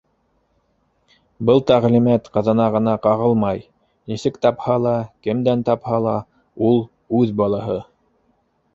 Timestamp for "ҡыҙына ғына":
2.39-2.97